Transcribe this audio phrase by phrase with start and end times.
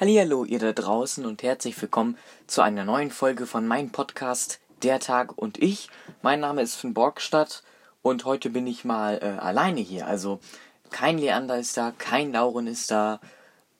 [0.00, 2.16] Hallihallo, ihr da draußen und herzlich willkommen
[2.46, 5.88] zu einer neuen Folge von meinem Podcast Der Tag und ich.
[6.22, 7.64] Mein Name ist Finn Borgstadt
[8.00, 10.06] und heute bin ich mal äh, alleine hier.
[10.06, 10.38] Also
[10.90, 13.18] kein Leander ist da, kein Lauren ist da,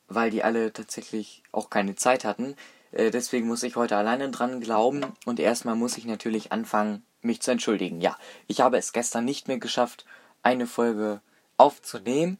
[0.08, 2.56] weil die alle tatsächlich auch keine Zeit hatten.
[2.90, 7.42] Äh, deswegen muss ich heute alleine dran glauben und erstmal muss ich natürlich anfangen, mich
[7.42, 8.00] zu entschuldigen.
[8.00, 10.04] Ja, ich habe es gestern nicht mehr geschafft,
[10.42, 11.20] eine Folge
[11.58, 12.38] aufzunehmen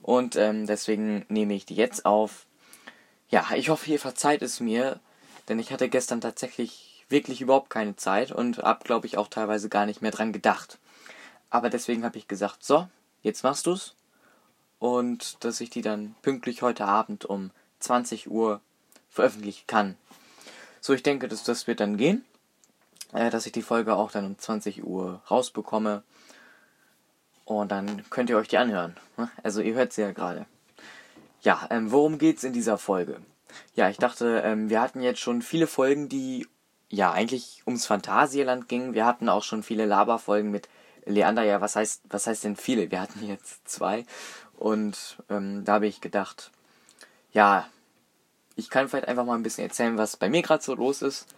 [0.00, 2.46] und ähm, deswegen nehme ich die jetzt auf
[3.28, 5.00] ja, ich hoffe, ihr verzeiht es mir,
[5.48, 9.68] denn ich hatte gestern tatsächlich wirklich überhaupt keine Zeit und hab, glaube ich, auch teilweise
[9.68, 10.78] gar nicht mehr dran gedacht.
[11.50, 12.88] Aber deswegen habe ich gesagt, so,
[13.22, 13.94] jetzt machst du's.
[14.78, 18.60] Und dass ich die dann pünktlich heute Abend um 20 Uhr
[19.08, 19.96] veröffentlichen kann.
[20.80, 22.24] So, ich denke, dass das wird dann gehen.
[23.12, 26.02] Äh, dass ich die Folge auch dann um 20 Uhr rausbekomme.
[27.44, 28.96] Und dann könnt ihr euch die anhören.
[29.42, 30.46] Also ihr hört sie ja gerade.
[31.46, 33.20] Ja, ähm, worum geht's in dieser Folge?
[33.76, 36.48] Ja, ich dachte, ähm, wir hatten jetzt schon viele Folgen, die
[36.88, 38.94] ja eigentlich ums Phantasialand gingen.
[38.94, 40.68] Wir hatten auch schon viele Laberfolgen mit
[41.04, 41.44] Leander.
[41.44, 42.90] Ja, was heißt, was heißt denn viele?
[42.90, 44.04] Wir hatten jetzt zwei.
[44.56, 46.50] Und ähm, da habe ich gedacht,
[47.30, 47.68] ja,
[48.56, 51.28] ich kann vielleicht einfach mal ein bisschen erzählen, was bei mir gerade so los ist.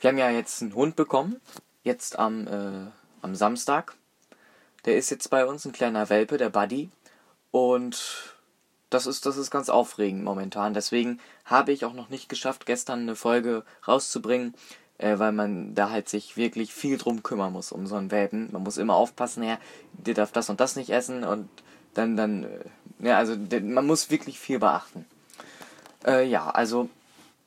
[0.00, 1.40] Wir haben ja jetzt einen Hund bekommen,
[1.82, 2.90] jetzt am, äh,
[3.22, 3.94] am Samstag.
[4.84, 6.90] Der ist jetzt bei uns ein kleiner Welpe, der Buddy.
[7.50, 8.29] Und
[8.90, 10.74] das ist, das ist ganz aufregend momentan.
[10.74, 14.54] Deswegen habe ich auch noch nicht geschafft, gestern eine Folge rauszubringen,
[14.98, 18.48] äh, weil man da halt sich wirklich viel drum kümmern muss, um so einen Welpen.
[18.52, 19.58] Man muss immer aufpassen, ja,
[19.92, 21.48] der darf das und das nicht essen und
[21.94, 25.06] dann, dann, äh, ja, also der, man muss wirklich viel beachten.
[26.06, 26.88] Äh, ja, also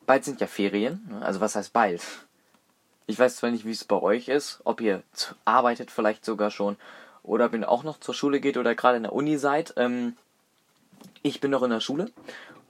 [0.06, 1.06] bald sind ja Ferien.
[1.10, 1.24] Ne?
[1.24, 2.02] Also was heißt bald?
[3.06, 5.02] Ich weiß zwar nicht, wie es bei euch ist, ob ihr
[5.44, 6.76] arbeitet vielleicht sogar schon
[7.22, 9.74] oder ihr auch noch zur Schule geht oder gerade in der Uni seid.
[9.76, 10.16] Ähm,
[11.22, 12.10] ich bin noch in der Schule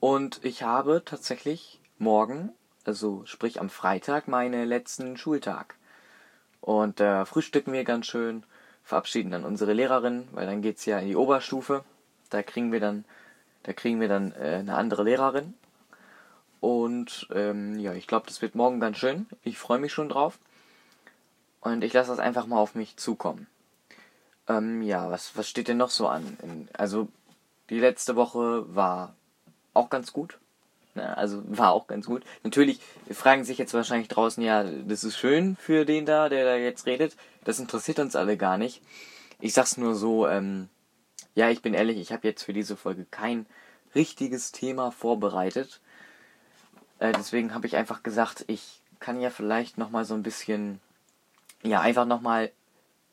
[0.01, 2.51] und ich habe tatsächlich morgen,
[2.85, 5.77] also sprich am Freitag, meinen letzten Schultag.
[6.61, 8.45] Und da äh, frühstücken wir ganz schön,
[8.85, 11.85] verabschieden dann unsere Lehrerin, weil dann geht's ja in die Oberstufe.
[12.31, 13.05] Da kriegen wir dann,
[13.63, 15.55] da kriegen wir dann äh, eine andere Lehrerin.
[16.61, 19.27] Und ähm, ja, ich glaube, das wird morgen ganz schön.
[19.43, 20.39] Ich freue mich schon drauf.
[21.61, 23.47] Und ich lasse das einfach mal auf mich zukommen.
[24.49, 26.39] Ähm, ja, was, was steht denn noch so an?
[26.43, 27.09] In, also
[27.71, 29.15] die letzte Woche war
[29.73, 30.39] auch ganz gut.
[30.95, 31.17] Ne?
[31.17, 32.25] Also war auch ganz gut.
[32.43, 32.81] Natürlich
[33.11, 36.87] fragen sich jetzt wahrscheinlich draußen, ja, das ist schön für den da, der da jetzt
[36.87, 37.17] redet.
[37.45, 38.83] Das interessiert uns alle gar nicht.
[39.41, 40.69] Ich sag's nur so, ähm,
[41.35, 43.47] ja, ich bin ehrlich, ich habe jetzt für diese Folge kein
[43.95, 45.81] richtiges Thema vorbereitet.
[46.99, 50.81] Äh, deswegen habe ich einfach gesagt, ich kann ja vielleicht nochmal so ein bisschen,
[51.63, 52.51] ja, einfach nochmal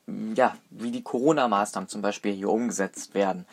[0.07, 3.45] ja, wie die Corona-Maßnahmen zum Beispiel hier umgesetzt werden.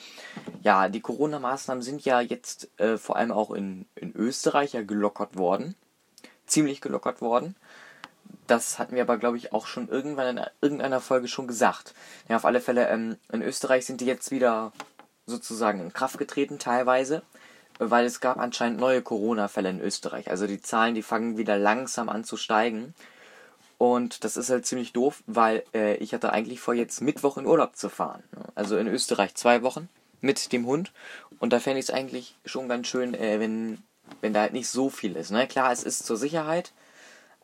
[0.63, 5.37] Ja, die Corona-Maßnahmen sind ja jetzt äh, vor allem auch in, in Österreich ja gelockert
[5.37, 5.75] worden.
[6.47, 7.55] Ziemlich gelockert worden.
[8.47, 11.95] Das hatten wir aber, glaube ich, auch schon irgendwann in irgendeiner Folge schon gesagt.
[12.29, 14.73] Ja, auf alle Fälle, ähm, in Österreich sind die jetzt wieder
[15.27, 17.23] sozusagen in Kraft getreten, teilweise,
[17.79, 20.31] weil es gab anscheinend neue Corona-Fälle in Österreich.
[20.31, 22.95] Also die Zahlen, die fangen wieder langsam an zu steigen.
[23.79, 27.47] Und das ist halt ziemlich doof, weil äh, ich hatte eigentlich vor, jetzt Mittwoch in
[27.47, 28.25] Urlaub zu fahren.
[28.33, 28.45] Ne?
[28.57, 29.89] Also in Österreich zwei Wochen
[30.21, 30.93] mit dem Hund.
[31.39, 33.83] Und da fände ich es eigentlich schon ganz schön, äh, wenn,
[34.21, 35.31] wenn da halt nicht so viel ist.
[35.31, 35.47] Ne?
[35.47, 36.73] Klar, es ist zur Sicherheit,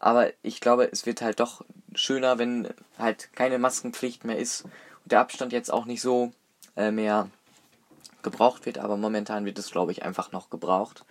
[0.00, 2.68] aber ich glaube, es wird halt doch schöner, wenn
[2.98, 4.64] halt keine Maskenpflicht mehr ist
[5.04, 6.32] und der Abstand jetzt auch nicht so
[6.76, 7.30] äh, mehr
[8.22, 8.78] gebraucht wird.
[8.78, 11.04] Aber momentan wird es, glaube ich, einfach noch gebraucht.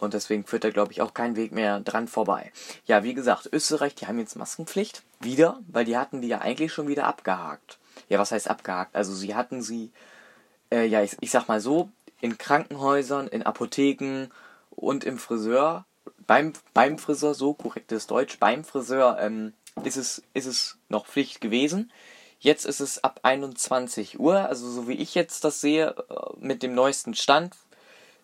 [0.00, 2.52] Und deswegen führt da, glaube ich, auch kein Weg mehr dran vorbei.
[2.86, 5.02] Ja, wie gesagt, Österreich, die haben jetzt Maskenpflicht.
[5.20, 7.78] Wieder, weil die hatten die ja eigentlich schon wieder abgehakt.
[8.08, 8.96] Ja, was heißt abgehakt?
[8.96, 9.92] Also sie hatten sie,
[10.72, 11.90] äh, ja, ich, ich sag mal so,
[12.20, 14.28] in Krankenhäusern, in Apotheken
[14.70, 15.84] und im Friseur,
[16.26, 19.52] beim, beim Friseur, so korrektes Deutsch, beim Friseur ähm,
[19.84, 21.92] ist, es, ist es noch Pflicht gewesen.
[22.38, 26.62] Jetzt ist es ab 21 Uhr, also so wie ich jetzt das sehe, äh, mit
[26.62, 27.54] dem neuesten Stand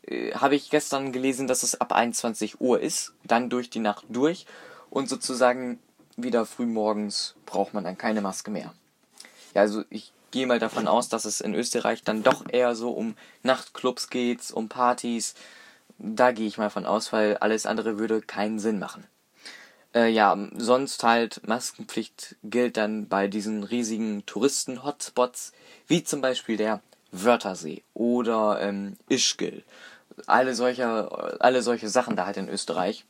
[0.06, 4.04] äh, habe ich gestern gelesen, dass es ab 21 Uhr ist, dann durch die Nacht
[4.08, 4.46] durch
[4.90, 5.78] und sozusagen
[6.16, 8.72] wieder frühmorgens braucht man dann keine Maske mehr.
[9.54, 12.90] Ja, also ich gehe mal davon aus, dass es in Österreich dann doch eher so
[12.90, 15.34] um Nachtclubs geht, um Partys.
[15.98, 19.06] Da gehe ich mal von aus, weil alles andere würde keinen Sinn machen.
[19.94, 25.52] Äh, ja, sonst halt Maskenpflicht gilt dann bei diesen riesigen Touristen-Hotspots,
[25.86, 26.80] wie zum Beispiel der
[27.12, 29.62] Wörthersee oder ähm, Ischgl
[30.26, 33.04] alle solche, alle solche Sachen da halt in Österreich.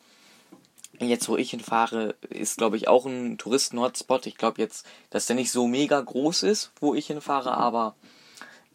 [0.99, 4.26] Jetzt, wo ich hinfahre, ist, glaube ich, auch ein Touristen-Hotspot.
[4.26, 7.94] Ich glaube jetzt, dass der nicht so mega groß ist, wo ich hinfahre, aber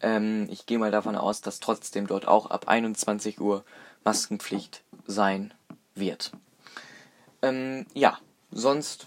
[0.04, 3.64] Ähm, ich gehe mal davon aus, dass trotzdem dort auch ab 21 Uhr
[4.04, 5.54] Maskenpflicht sein
[5.94, 6.32] wird.
[7.40, 8.18] Ähm, ja,
[8.50, 9.06] sonst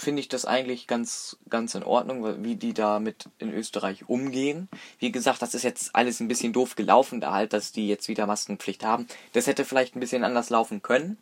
[0.00, 4.68] finde ich das eigentlich ganz, ganz in Ordnung, wie die damit in Österreich umgehen.
[4.98, 8.08] Wie gesagt, das ist jetzt alles ein bisschen doof gelaufen, da halt, dass die jetzt
[8.08, 9.06] wieder Maskenpflicht haben.
[9.32, 11.18] Das hätte vielleicht ein bisschen anders laufen können.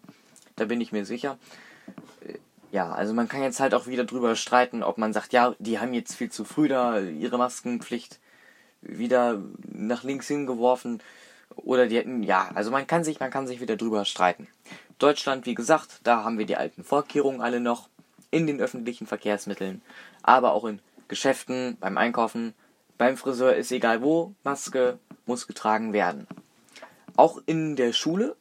[0.56, 1.38] Da bin ich mir sicher.
[2.26, 2.38] Äh,
[2.70, 5.78] ja, also man kann jetzt halt auch wieder drüber streiten, ob man sagt, ja, die
[5.78, 8.18] haben jetzt viel zu früh da ihre Maskenpflicht
[8.82, 11.02] wieder nach links hingeworfen
[11.56, 14.46] oder die hätten, ja, also man kann sich, man kann sich wieder drüber streiten.
[14.98, 17.88] Deutschland, wie gesagt, da haben wir die alten Vorkehrungen alle noch
[18.30, 19.82] in den öffentlichen Verkehrsmitteln,
[20.22, 22.54] aber auch in Geschäften, beim Einkaufen,
[22.98, 26.26] beim Friseur ist egal wo, Maske muss getragen werden.
[27.16, 28.36] Auch in der Schule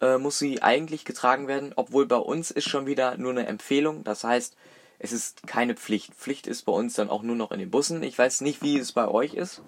[0.00, 4.04] äh, muss sie eigentlich getragen werden, obwohl bei uns ist schon wieder nur eine Empfehlung,
[4.04, 4.56] das heißt,
[4.98, 6.14] es ist keine Pflicht.
[6.14, 8.02] Pflicht ist bei uns dann auch nur noch in den Bussen.
[8.02, 9.62] Ich weiß nicht, wie es bei euch ist.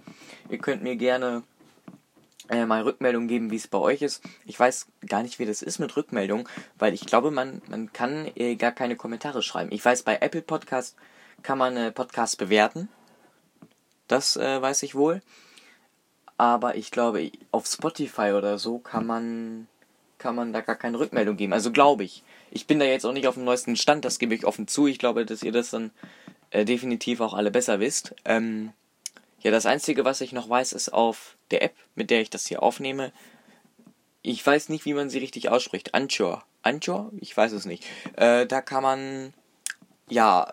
[0.48, 1.44] Ihr könnt mir gerne
[2.50, 4.22] äh, mal Rückmeldung geben, wie es bei euch ist.
[4.44, 6.48] Ich weiß gar nicht, wie das ist mit Rückmeldung,
[6.78, 9.72] weil ich glaube, man, man kann äh, gar keine Kommentare schreiben.
[9.72, 10.96] Ich weiß, bei Apple Podcast
[11.42, 12.88] kann man äh, Podcasts bewerten.
[14.08, 15.22] Das äh, weiß ich wohl.
[16.36, 19.68] Aber ich glaube, auf Spotify oder so kann man,
[20.18, 21.52] kann man da gar keine Rückmeldung geben.
[21.52, 22.24] Also glaube ich.
[22.50, 24.88] Ich bin da jetzt auch nicht auf dem neuesten Stand, das gebe ich offen zu.
[24.88, 25.92] Ich glaube, dass ihr das dann
[26.50, 28.14] äh, definitiv auch alle besser wisst.
[28.24, 28.72] Ähm,
[29.40, 32.46] ja, das Einzige, was ich noch weiß, ist auf der App, mit der ich das
[32.46, 33.12] hier aufnehme.
[34.22, 35.94] Ich weiß nicht, wie man sie richtig ausspricht.
[35.94, 36.44] Anchor.
[36.62, 37.10] Anchor?
[37.20, 37.84] Ich weiß es nicht.
[38.16, 39.34] Äh, da kann man
[40.08, 40.52] ja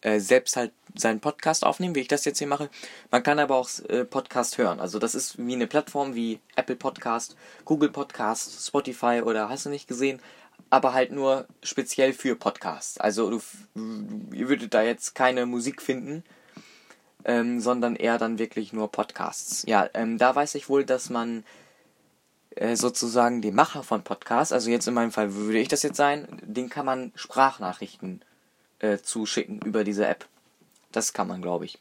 [0.00, 2.70] äh, selbst halt seinen Podcast aufnehmen, wie ich das jetzt hier mache.
[3.10, 4.80] Man kann aber auch äh, Podcast hören.
[4.80, 9.70] Also das ist wie eine Plattform wie Apple Podcast, Google Podcast, Spotify oder hast du
[9.70, 10.20] nicht gesehen,
[10.70, 12.98] aber halt nur speziell für Podcasts.
[12.98, 13.40] Also du,
[14.32, 16.24] ihr würdet da jetzt keine Musik finden,
[17.24, 19.64] ähm, sondern eher dann wirklich nur Podcasts.
[19.66, 21.44] Ja, ähm, da weiß ich wohl, dass man
[22.56, 25.96] äh, sozusagen den Macher von Podcasts, also jetzt in meinem Fall würde ich das jetzt
[25.96, 28.22] sein, den kann man Sprachnachrichten
[28.78, 30.26] äh, zuschicken über diese App.
[30.92, 31.78] Das kann man, glaube ich.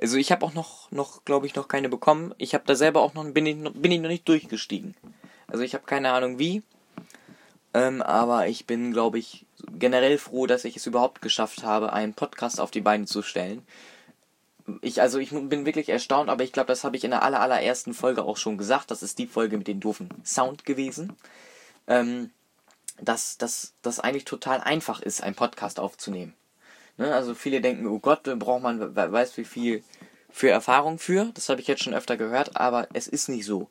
[0.00, 2.34] Also ich habe auch noch, noch glaube ich, noch keine bekommen.
[2.38, 4.94] Ich habe da selber auch noch, bin ich, noch, bin ich noch nicht durchgestiegen.
[5.48, 6.62] Also ich habe keine Ahnung wie.
[7.74, 9.44] Ähm, aber ich bin, glaube ich,
[9.78, 13.62] generell froh, dass ich es überhaupt geschafft habe, einen Podcast auf die Beine zu stellen
[14.80, 17.40] ich, also ich bin wirklich erstaunt, aber ich glaube, das habe ich in der aller,
[17.40, 18.90] allerersten Folge auch schon gesagt.
[18.90, 21.16] Das ist die Folge mit dem doofen Sound gewesen.
[21.86, 22.30] Ähm,
[23.00, 26.34] dass das eigentlich total einfach ist, einen Podcast aufzunehmen.
[26.96, 27.14] Ne?
[27.14, 29.84] Also viele denken, oh Gott, da braucht man, weiß wie viel
[30.30, 31.30] für Erfahrung für.
[31.34, 33.68] Das habe ich jetzt schon öfter gehört, aber es ist nicht so.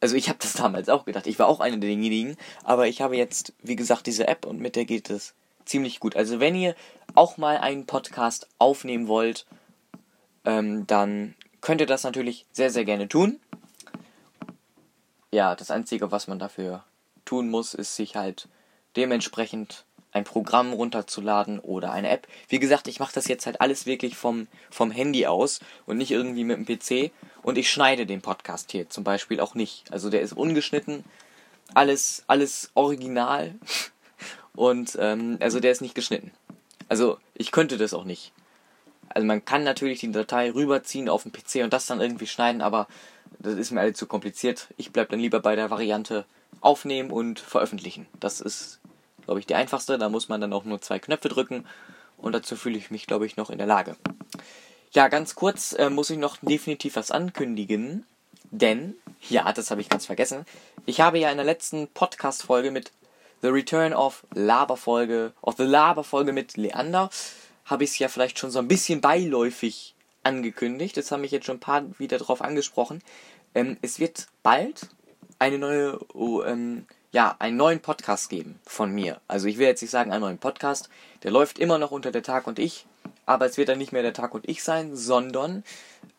[0.00, 1.26] Also ich habe das damals auch gedacht.
[1.26, 4.76] Ich war auch einer derjenigen, aber ich habe jetzt, wie gesagt, diese App und mit
[4.76, 5.34] der geht es
[5.64, 6.16] ziemlich gut.
[6.16, 6.74] Also wenn ihr
[7.14, 9.46] auch mal einen Podcast aufnehmen wollt,
[10.46, 13.38] ähm, dann könnt ihr das natürlich sehr, sehr gerne tun.
[15.32, 16.84] Ja, das Einzige, was man dafür
[17.26, 18.48] tun muss, ist sich halt
[18.96, 22.26] dementsprechend ein Programm runterzuladen oder eine App.
[22.48, 26.10] Wie gesagt, ich mache das jetzt halt alles wirklich vom, vom Handy aus und nicht
[26.10, 27.12] irgendwie mit dem PC.
[27.42, 29.92] Und ich schneide den Podcast hier zum Beispiel auch nicht.
[29.92, 31.04] Also der ist ungeschnitten,
[31.74, 33.54] alles, alles original.
[34.54, 36.30] Und ähm, also der ist nicht geschnitten.
[36.88, 38.32] Also ich könnte das auch nicht.
[39.08, 42.60] Also man kann natürlich die Datei rüberziehen auf den PC und das dann irgendwie schneiden,
[42.60, 42.86] aber
[43.38, 44.68] das ist mir alle zu kompliziert.
[44.76, 46.24] Ich bleibe dann lieber bei der Variante
[46.60, 48.06] aufnehmen und veröffentlichen.
[48.20, 48.80] Das ist,
[49.24, 49.98] glaube ich, die einfachste.
[49.98, 51.64] Da muss man dann auch nur zwei Knöpfe drücken
[52.18, 53.96] und dazu fühle ich mich, glaube ich, noch in der Lage.
[54.92, 58.06] Ja, ganz kurz äh, muss ich noch definitiv was ankündigen,
[58.50, 58.94] denn,
[59.28, 60.46] ja, das habe ich ganz vergessen.
[60.86, 62.92] Ich habe ja in der letzten Podcast-Folge mit
[63.42, 67.10] The Return of Laberfolge, of the Laberfolge mit Leander,
[67.66, 70.96] habe ich es ja vielleicht schon so ein bisschen beiläufig angekündigt.
[70.96, 73.02] Das haben mich jetzt schon ein paar wieder drauf angesprochen.
[73.54, 74.88] Ähm, es wird bald
[75.38, 79.20] eine neue, oh, ähm, ja, einen neuen Podcast geben von mir.
[79.28, 80.88] Also ich will jetzt nicht sagen einen neuen Podcast.
[81.22, 82.86] Der läuft immer noch unter der Tag und ich.
[83.24, 85.64] Aber es wird dann nicht mehr der Tag und ich sein, sondern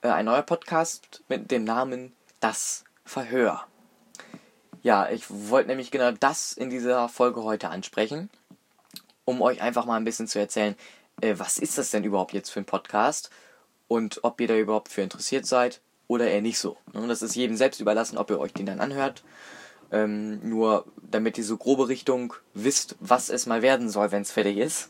[0.01, 3.65] äh, ein neuer Podcast mit dem Namen Das Verhör.
[4.83, 8.29] Ja, ich wollte nämlich genau das in dieser Folge heute ansprechen,
[9.25, 10.75] um euch einfach mal ein bisschen zu erzählen,
[11.21, 13.29] äh, was ist das denn überhaupt jetzt für ein Podcast
[13.87, 16.77] und ob ihr da überhaupt für interessiert seid oder eher nicht so.
[16.93, 19.23] Und ne, das ist jedem selbst überlassen, ob ihr euch den dann anhört.
[19.89, 24.31] Ähm, nur damit ihr so grobe Richtung wisst, was es mal werden soll, wenn es
[24.31, 24.89] fertig ist.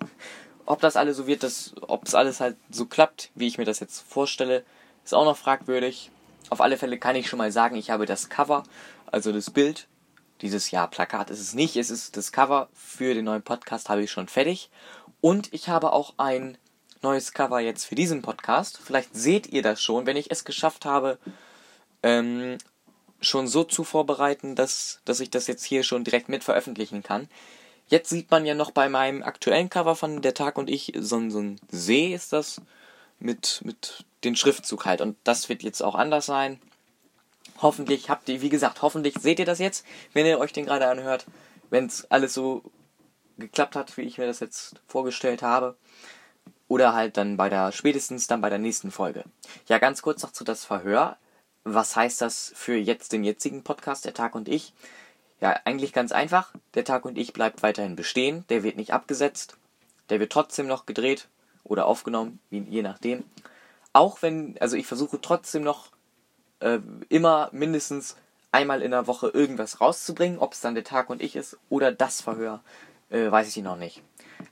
[0.66, 1.46] Ob das alles so wird,
[1.82, 4.64] ob es alles halt so klappt, wie ich mir das jetzt vorstelle,
[5.06, 6.12] ist auch noch fragwürdig.
[6.50, 8.64] Auf alle Fälle kann ich schon mal sagen, ich habe das Cover,
[9.06, 9.88] also das Bild,
[10.42, 14.04] dieses Jahr Plakat ist es nicht, es ist das Cover für den neuen Podcast habe
[14.04, 14.70] ich schon fertig
[15.22, 16.58] und ich habe auch ein
[17.02, 18.80] neues Cover jetzt für diesen Podcast.
[18.84, 21.18] Vielleicht seht ihr das schon, wenn ich es geschafft habe,
[22.04, 22.58] ähm,
[23.20, 27.28] schon so zu vorbereiten, dass, dass ich das jetzt hier schon direkt mit veröffentlichen kann.
[27.88, 31.30] Jetzt sieht man ja noch bei meinem aktuellen Cover von Der Tag und ich, so,
[31.30, 32.62] so ein See ist das,
[33.20, 35.02] mit, mit den Schriftzug halt.
[35.02, 36.60] Und das wird jetzt auch anders sein.
[37.62, 40.88] Hoffentlich habt ihr, wie gesagt, hoffentlich seht ihr das jetzt, wenn ihr euch den gerade
[40.88, 41.26] anhört,
[41.70, 42.62] wenn es alles so
[43.38, 45.76] geklappt hat, wie ich mir das jetzt vorgestellt habe.
[46.68, 49.24] Oder halt dann bei der, spätestens dann bei der nächsten Folge.
[49.68, 51.18] Ja, ganz kurz noch zu das Verhör.
[51.64, 54.74] Was heißt das für jetzt den jetzigen Podcast, der Tag und ich?
[55.40, 56.54] Ja, eigentlich ganz einfach.
[56.74, 58.46] Der Tag und ich bleibt weiterhin bestehen.
[58.50, 59.58] Der wird nicht abgesetzt.
[60.10, 61.28] Der wird trotzdem noch gedreht
[61.64, 63.24] oder aufgenommen, je nachdem.
[63.94, 65.92] Auch wenn, also ich versuche trotzdem noch
[66.60, 66.80] äh,
[67.10, 68.16] immer mindestens
[68.52, 70.40] einmal in der Woche irgendwas rauszubringen.
[70.40, 72.62] Ob es dann der Tag und ich ist oder das Verhör,
[73.10, 74.02] äh, weiß ich noch nicht.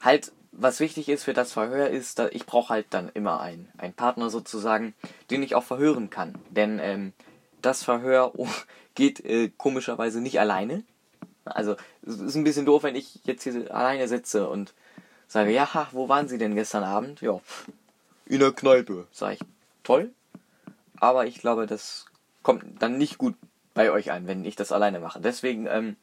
[0.01, 3.69] Halt, was wichtig ist für das Verhör ist, dass ich brauche halt dann immer einen,
[3.77, 4.93] einen Partner sozusagen,
[5.29, 6.35] den ich auch verhören kann.
[6.49, 7.13] Denn ähm,
[7.61, 8.47] das Verhör oh,
[8.95, 10.83] geht äh, komischerweise nicht alleine.
[11.43, 14.73] Also es ist ein bisschen doof, wenn ich jetzt hier alleine sitze und
[15.27, 17.21] sage, ja, wo waren Sie denn gestern Abend?
[17.21, 17.39] Ja,
[18.25, 19.07] in der Kneipe.
[19.11, 19.39] Sag ich,
[19.83, 20.11] toll.
[20.99, 22.05] Aber ich glaube, das
[22.41, 23.35] kommt dann nicht gut
[23.73, 25.19] bei euch an, wenn ich das alleine mache.
[25.19, 25.95] Deswegen ähm,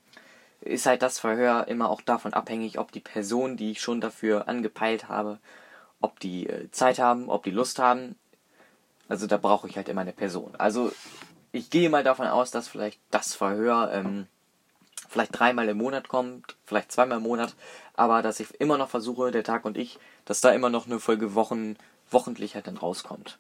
[0.64, 4.49] ist halt das Verhör immer auch davon abhängig, ob die Person, die ich schon dafür
[4.49, 5.38] angepeilt habe,
[6.00, 8.16] ob die äh, Zeit haben, ob die Lust haben.
[9.09, 10.54] Also da brauche ich halt immer eine Person.
[10.57, 10.92] Also
[11.52, 14.26] ich gehe mal davon aus, dass vielleicht das Verhör ähm,
[15.09, 17.54] vielleicht dreimal im Monat kommt, vielleicht zweimal im Monat,
[17.95, 20.99] aber dass ich immer noch versuche, der Tag und ich, dass da immer noch eine
[20.99, 21.76] Folge Wochen,
[22.11, 23.38] wochentlich halt dann rauskommt.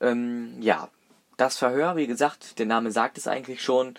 [0.00, 0.88] Ähm, ja,
[1.36, 3.94] das Verhör, wie gesagt, der Name sagt es eigentlich schon,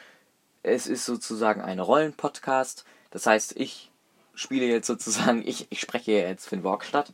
[0.66, 2.86] es ist sozusagen ein Rollenpodcast.
[3.12, 3.92] Das heißt, ich
[4.34, 7.14] spiele jetzt sozusagen, ich, ich spreche jetzt Finn Borgstadt,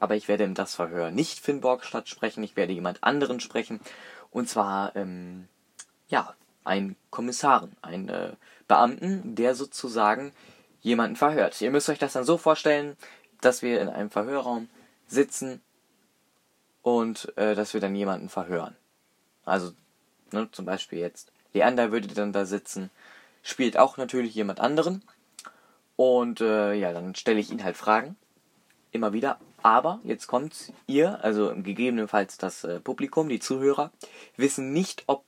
[0.00, 3.80] aber ich werde in das Verhör nicht Finn Borgstadt sprechen, ich werde jemand anderen sprechen.
[4.30, 5.48] Und zwar, ähm,
[6.08, 8.32] ja, ein Kommissaren, ein äh,
[8.66, 10.32] Beamten, der sozusagen
[10.80, 11.60] jemanden verhört.
[11.60, 12.96] Ihr müsst euch das dann so vorstellen,
[13.40, 14.68] dass wir in einem Verhörraum
[15.06, 15.62] sitzen
[16.82, 18.76] und äh, dass wir dann jemanden verhören.
[19.44, 19.72] Also,
[20.32, 22.90] ne, zum Beispiel jetzt Leander würde dann da sitzen,
[23.42, 25.02] spielt auch natürlich jemand anderen.
[25.96, 28.16] Und äh, ja, dann stelle ich ihn halt Fragen.
[28.92, 29.38] Immer wieder.
[29.62, 33.90] Aber jetzt kommt ihr, also gegebenenfalls das äh, Publikum, die Zuhörer,
[34.36, 35.24] wissen nicht, ob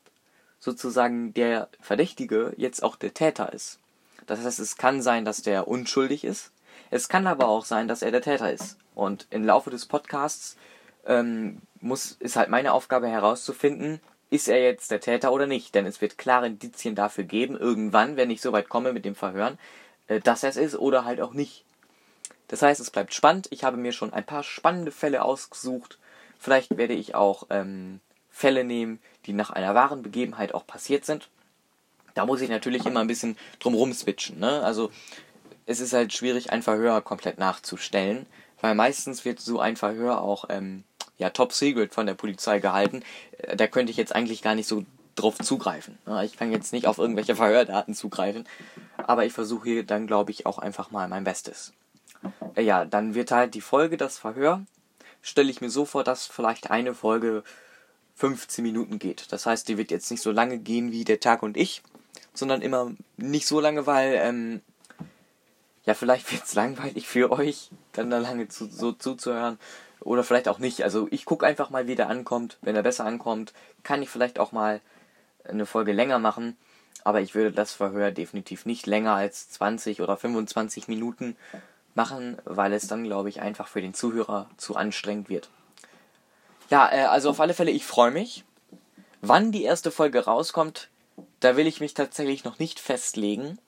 [0.60, 3.80] sozusagen der Verdächtige jetzt auch der Täter ist.
[4.26, 6.52] Das heißt, es kann sein, dass der unschuldig ist.
[6.90, 8.76] Es kann aber auch sein, dass er der Täter ist.
[8.94, 10.56] Und im Laufe des Podcasts
[11.06, 15.74] ähm, muss, ist halt meine Aufgabe herauszufinden, ist er jetzt der Täter oder nicht?
[15.74, 19.14] Denn es wird klare Indizien dafür geben, irgendwann, wenn ich so weit komme mit dem
[19.14, 19.58] Verhören,
[20.06, 21.64] äh, dass er es ist oder halt auch nicht.
[22.48, 23.48] Das heißt, es bleibt spannend.
[23.50, 25.98] Ich habe mir schon ein paar spannende Fälle ausgesucht.
[26.38, 31.28] Vielleicht werde ich auch ähm, Fälle nehmen, die nach einer wahren Begebenheit auch passiert sind.
[32.14, 34.38] Da muss ich natürlich immer ein bisschen drumrum switchen.
[34.38, 34.62] Ne?
[34.62, 34.90] Also
[35.66, 38.26] es ist halt schwierig, ein Verhör komplett nachzustellen,
[38.60, 40.82] weil meistens wird so ein Verhör auch ähm,
[41.20, 43.02] ja, Top Secret von der Polizei gehalten.
[43.38, 44.84] Äh, da könnte ich jetzt eigentlich gar nicht so
[45.16, 45.98] drauf zugreifen.
[46.24, 48.48] Ich kann jetzt nicht auf irgendwelche Verhördaten zugreifen,
[48.96, 51.74] aber ich versuche hier dann, glaube ich, auch einfach mal mein Bestes.
[52.54, 54.64] Äh, ja, dann wird halt die Folge, das Verhör,
[55.22, 57.44] stelle ich mir so vor, dass vielleicht eine Folge
[58.16, 59.30] 15 Minuten geht.
[59.30, 61.82] Das heißt, die wird jetzt nicht so lange gehen wie der Tag und ich,
[62.32, 64.62] sondern immer nicht so lange, weil, ähm,
[65.84, 69.58] ja, vielleicht wird es langweilig für euch, dann da lange zu, so zuzuhören.
[70.00, 70.82] Oder vielleicht auch nicht.
[70.82, 72.58] Also ich gucke einfach mal, wie der ankommt.
[72.62, 73.52] Wenn er besser ankommt,
[73.82, 74.80] kann ich vielleicht auch mal
[75.44, 76.56] eine Folge länger machen.
[77.04, 81.36] Aber ich würde das Verhör definitiv nicht länger als 20 oder 25 Minuten
[81.94, 85.48] machen, weil es dann, glaube ich, einfach für den Zuhörer zu anstrengend wird.
[86.68, 88.44] Ja, äh, also auf alle Fälle, ich freue mich.
[89.22, 90.88] Wann die erste Folge rauskommt,
[91.40, 93.58] da will ich mich tatsächlich noch nicht festlegen,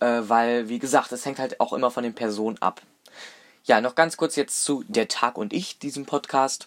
[0.00, 2.80] äh, weil, wie gesagt, es hängt halt auch immer von den Personen ab.
[3.64, 6.66] Ja, noch ganz kurz jetzt zu Der Tag und ich, diesem Podcast.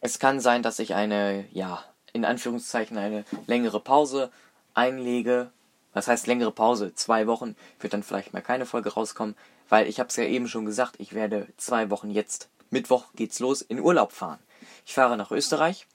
[0.00, 4.32] Es kann sein, dass ich eine, ja, in Anführungszeichen eine längere Pause
[4.74, 5.52] einlege.
[5.92, 6.96] Was heißt längere Pause?
[6.96, 9.36] Zwei Wochen wird dann vielleicht mal keine Folge rauskommen,
[9.68, 13.38] weil ich habe es ja eben schon gesagt, ich werde zwei Wochen jetzt, Mittwoch geht's
[13.38, 14.40] los, in Urlaub fahren.
[14.84, 15.86] Ich fahre nach Österreich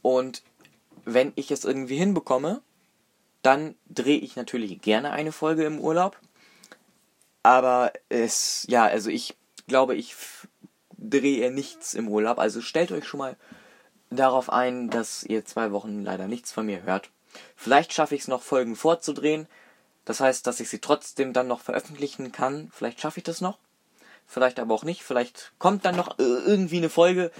[0.00, 0.44] und
[1.04, 2.62] wenn ich es irgendwie hinbekomme,
[3.42, 6.20] dann drehe ich natürlich gerne eine Folge im Urlaub.
[7.42, 9.34] Aber es, ja, also ich
[9.70, 10.14] glaube, ich
[10.98, 12.38] drehe nichts im Urlaub.
[12.38, 13.36] Also stellt euch schon mal
[14.10, 17.08] darauf ein, dass ihr zwei Wochen leider nichts von mir hört.
[17.56, 19.46] Vielleicht schaffe ich es noch, Folgen vorzudrehen.
[20.04, 22.70] Das heißt, dass ich sie trotzdem dann noch veröffentlichen kann.
[22.74, 23.58] Vielleicht schaffe ich das noch.
[24.26, 25.02] vielleicht aber auch nicht.
[25.02, 27.30] Vielleicht kommt dann noch irgendwie eine Folge.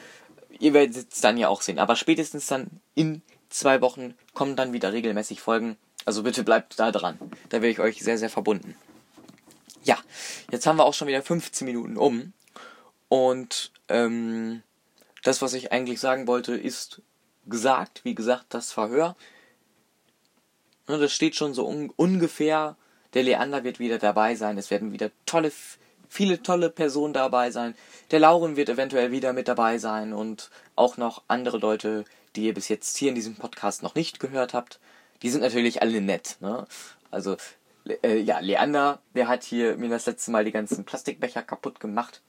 [0.58, 1.78] Ihr werdet es dann ja auch sehen.
[1.78, 5.76] Aber spätestens dann in zwei Wochen kommen dann wieder regelmäßig Folgen.
[6.04, 7.18] Also bitte bleibt da dran.
[7.48, 8.76] Da wäre ich euch sehr, sehr verbunden.
[9.82, 9.98] Ja,
[10.50, 12.32] jetzt haben wir auch schon wieder 15 Minuten um.
[13.08, 14.62] Und ähm,
[15.22, 17.02] das, was ich eigentlich sagen wollte, ist
[17.46, 18.04] gesagt.
[18.04, 19.16] Wie gesagt, das Verhör.
[20.86, 22.76] Ne, das steht schon so un ungefähr.
[23.14, 24.58] Der Leander wird wieder dabei sein.
[24.58, 25.52] Es werden wieder tolle,
[26.08, 27.74] viele tolle Personen dabei sein.
[28.10, 32.04] Der Lauren wird eventuell wieder mit dabei sein und auch noch andere Leute,
[32.36, 34.78] die ihr bis jetzt hier in diesem Podcast noch nicht gehört habt.
[35.22, 36.36] Die sind natürlich alle nett.
[36.40, 36.66] Ne?
[37.10, 37.36] Also
[38.02, 42.22] äh, ja, Leander, der hat hier mir das letzte Mal die ganzen Plastikbecher kaputt gemacht.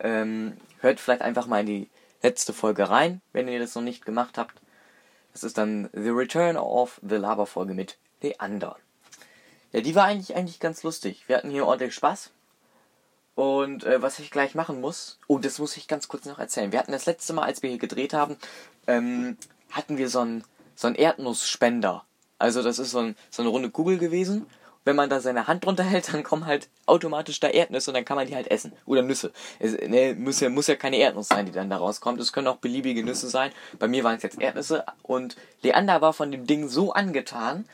[0.00, 1.90] Ähm, hört vielleicht einfach mal in die
[2.22, 4.60] letzte Folge rein, wenn ihr das noch nicht gemacht habt.
[5.32, 8.76] Das ist dann The Return of the Lava Folge mit Leander.
[9.72, 11.24] Ja, die war eigentlich eigentlich ganz lustig.
[11.26, 12.30] Wir hatten hier ordentlich Spaß.
[13.34, 16.70] Und äh, was ich gleich machen muss, oh, das muss ich ganz kurz noch erzählen.
[16.70, 18.36] Wir hatten das letzte Mal, als wir hier gedreht haben,
[18.86, 19.38] ähm,
[19.70, 22.04] hatten wir so einen so Erdnussspender.
[22.38, 24.46] Also das ist so, ein, so eine runde Kugel gewesen
[24.84, 28.04] wenn man da seine Hand drunter hält, dann kommen halt automatisch da Erdnüsse und dann
[28.04, 28.72] kann man die halt essen.
[28.86, 29.32] Oder Nüsse.
[29.58, 32.20] Es, ne, muss, ja, muss ja keine Erdnuss sein, die dann da rauskommt.
[32.20, 33.52] Es können auch beliebige Nüsse sein.
[33.78, 34.84] Bei mir waren es jetzt Erdnüsse.
[35.02, 37.64] Und Leander war von dem Ding so angetan,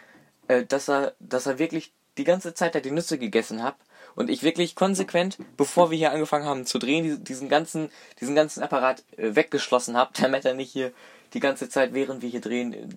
[0.48, 3.76] äh, dass er, dass er wirklich die ganze Zeit da die Nüsse gegessen hat.
[4.14, 8.62] Und ich wirklich konsequent, bevor wir hier angefangen haben zu drehen, diesen ganzen, diesen ganzen
[8.62, 10.92] Apparat äh, weggeschlossen habe, damit er nicht hier
[11.34, 12.96] die ganze Zeit, während wir hier drehen,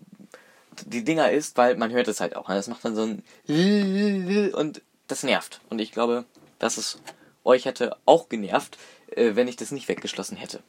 [0.85, 2.47] die Dinger ist, weil man hört es halt auch.
[2.47, 2.55] Ne?
[2.55, 3.23] Das macht dann so ein
[4.53, 5.61] und das nervt.
[5.69, 6.25] Und ich glaube,
[6.59, 6.99] dass es
[7.43, 8.77] euch hätte auch genervt,
[9.15, 10.61] äh, wenn ich das nicht weggeschlossen hätte.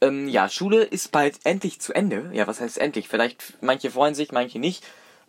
[0.00, 2.30] Ähm, ja, Schule ist bald endlich zu Ende.
[2.32, 3.08] Ja, was heißt endlich?
[3.08, 4.84] Vielleicht manche freuen sich, manche nicht.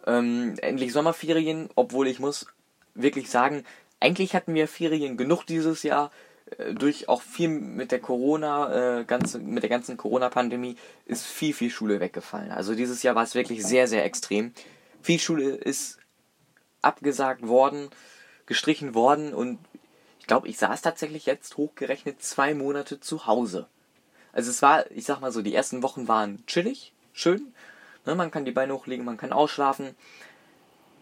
[0.06, 2.48] Ähm, endlich Sommerferien, obwohl ich muss
[2.94, 3.64] wirklich sagen,
[4.00, 6.12] eigentlich hatten wir Ferien genug dieses Jahr.
[6.58, 10.76] Äh, durch auch viel mit der Corona, äh, ganze, mit der ganzen Corona-Pandemie
[11.06, 12.52] ist viel, viel Schule weggefallen.
[12.52, 14.54] Also dieses Jahr war es wirklich sehr, sehr extrem.
[15.02, 16.00] Viel Schule ist
[16.82, 17.90] abgesagt worden,
[18.46, 19.60] gestrichen worden und
[20.20, 23.68] ich glaube, ich saß tatsächlich jetzt hochgerechnet zwei Monate zu Hause.
[24.32, 27.54] Also es war, ich sag mal so, die ersten Wochen waren chillig, schön.
[28.06, 29.96] Ne, man kann die Beine hochlegen, man kann ausschlafen.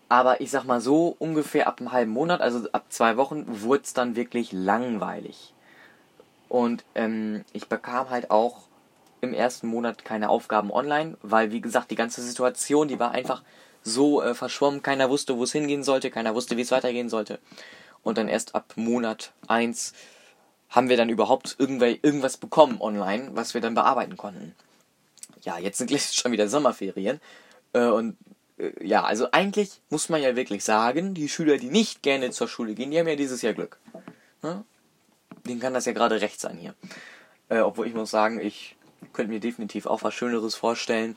[0.09, 3.83] Aber ich sag mal so, ungefähr ab einem halben Monat, also ab zwei Wochen, wurde
[3.83, 5.53] es dann wirklich langweilig.
[6.47, 8.61] Und ähm, ich bekam halt auch
[9.19, 13.43] im ersten Monat keine Aufgaben online, weil wie gesagt, die ganze Situation, die war einfach
[13.83, 17.39] so äh, verschwommen, keiner wusste, wo es hingehen sollte, keiner wusste, wie es weitergehen sollte.
[18.03, 19.93] Und dann erst ab Monat 1
[20.69, 24.55] haben wir dann überhaupt irgendwas bekommen online, was wir dann bearbeiten konnten.
[25.41, 27.19] Ja, jetzt sind gleich schon wieder Sommerferien.
[27.73, 28.17] Äh, und
[28.81, 32.73] ja, also eigentlich muss man ja wirklich sagen, die Schüler, die nicht gerne zur Schule
[32.73, 33.77] gehen, die haben ja dieses Jahr Glück.
[34.41, 34.63] Ne?
[35.45, 36.73] Denen kann das ja gerade recht sein hier.
[37.49, 38.75] Äh, obwohl ich muss sagen, ich
[39.13, 41.15] könnte mir definitiv auch was Schöneres vorstellen.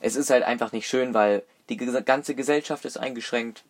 [0.00, 3.64] Es ist halt einfach nicht schön, weil die ganze Gesellschaft ist eingeschränkt.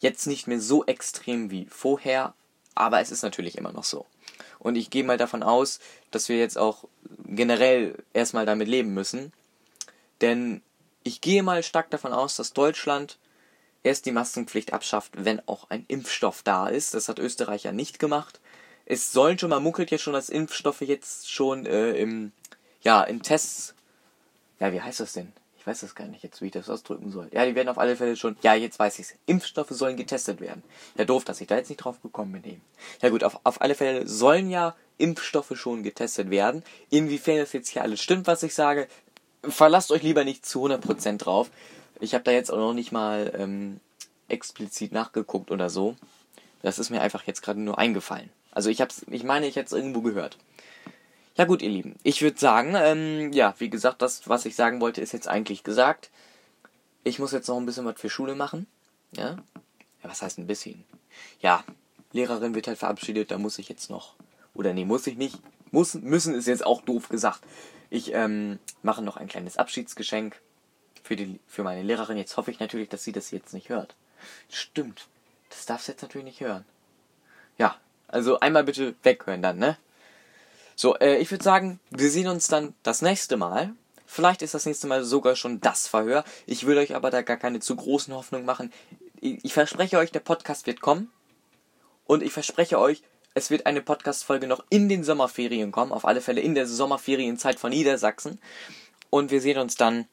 [0.00, 2.34] Jetzt nicht mehr so extrem wie vorher,
[2.74, 4.04] aber es ist natürlich immer noch so.
[4.58, 5.78] Und ich gehe mal davon aus,
[6.10, 6.84] dass wir jetzt auch
[7.24, 9.32] generell erstmal damit leben müssen.
[10.20, 10.62] Denn
[11.04, 13.18] ich gehe mal stark davon aus, dass Deutschland
[13.82, 16.94] erst die Maskenpflicht abschafft, wenn auch ein Impfstoff da ist.
[16.94, 18.40] Das hat Österreich ja nicht gemacht.
[18.84, 22.32] Es sollen schon, man munkelt ja schon, dass Impfstoffe jetzt schon äh, im,
[22.82, 23.74] ja, in Tests,
[24.60, 25.32] ja, wie heißt das denn?
[25.62, 27.28] Ich weiß das gar nicht jetzt, wie ich das ausdrücken soll.
[27.30, 29.14] Ja, die werden auf alle Fälle schon, ja, jetzt weiß ich's.
[29.26, 30.64] Impfstoffe sollen getestet werden.
[30.98, 32.62] Ja, doof, dass ich da jetzt nicht drauf gekommen bin eben.
[33.00, 36.64] Ja gut, auf, auf alle Fälle sollen ja Impfstoffe schon getestet werden.
[36.90, 38.88] Inwiefern das jetzt hier alles stimmt, was ich sage,
[39.42, 41.50] verlasst euch lieber nicht zu 100% drauf.
[42.00, 43.80] Ich habe da jetzt auch noch nicht mal ähm,
[44.28, 45.96] explizit nachgeguckt oder so.
[46.62, 48.30] Das ist mir einfach jetzt gerade nur eingefallen.
[48.52, 50.38] Also ich hab's, ich meine, ich hätte es irgendwo gehört.
[51.36, 51.96] Ja gut, ihr Lieben.
[52.02, 55.64] Ich würde sagen, ähm, ja, wie gesagt, das, was ich sagen wollte, ist jetzt eigentlich
[55.64, 56.10] gesagt.
[57.04, 58.66] Ich muss jetzt noch ein bisschen was für Schule machen.
[59.16, 59.36] Ja?
[60.02, 60.84] Ja, was heißt ein bisschen?
[61.40, 61.64] Ja,
[62.12, 64.14] Lehrerin wird halt verabschiedet, da muss ich jetzt noch.
[64.54, 65.38] Oder nee, muss ich nicht.
[65.70, 67.40] Muss, müssen ist jetzt auch doof gesagt.
[67.92, 70.40] Ich ähm, mache noch ein kleines Abschiedsgeschenk
[71.02, 72.16] für, die, für meine Lehrerin.
[72.16, 73.94] Jetzt hoffe ich natürlich, dass sie das jetzt nicht hört.
[74.48, 75.08] Stimmt.
[75.50, 76.64] Das darfst du jetzt natürlich nicht hören.
[77.58, 77.76] Ja,
[78.08, 79.76] also einmal bitte weghören dann, ne?
[80.74, 83.74] So, äh, ich würde sagen, wir sehen uns dann das nächste Mal.
[84.06, 86.24] Vielleicht ist das nächste Mal sogar schon das Verhör.
[86.46, 88.72] Ich will euch aber da gar keine zu großen Hoffnungen machen.
[89.20, 91.12] Ich verspreche euch, der Podcast wird kommen.
[92.06, 93.02] Und ich verspreche euch,
[93.34, 97.58] es wird eine Podcast-Folge noch in den Sommerferien kommen, auf alle Fälle in der Sommerferienzeit
[97.58, 98.38] von Niedersachsen.
[99.08, 100.06] Und wir sehen uns dann.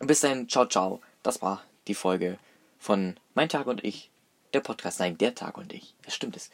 [0.00, 1.00] Bis dahin, ciao, ciao.
[1.22, 2.38] Das war die Folge
[2.78, 4.10] von Mein Tag und ich.
[4.54, 5.94] Der Podcast, nein, der Tag und ich.
[6.02, 6.50] Das stimmt es.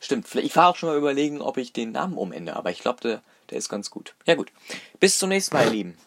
[0.00, 3.00] Stimmt, ich war auch schon mal überlegen, ob ich den Namen umende, aber ich glaube,
[3.00, 4.14] der, der ist ganz gut.
[4.26, 4.52] Ja gut,
[5.00, 5.98] bis zum nächsten Mal, ihr Lieben.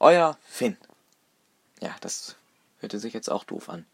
[0.00, 0.78] Euer Finn.
[1.80, 2.36] Ja, das
[2.80, 3.84] hörte sich jetzt auch doof an.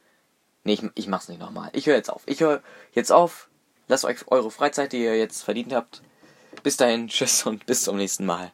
[0.63, 1.71] Nee, ich, ich mach's nicht nochmal.
[1.73, 2.23] Ich höre jetzt auf.
[2.27, 2.63] Ich höre
[2.95, 3.49] jetzt auf.
[3.91, 6.01] Lasst euch eure Freizeit, die ihr jetzt verdient habt.
[6.63, 8.53] Bis dahin, tschüss und bis zum nächsten Mal.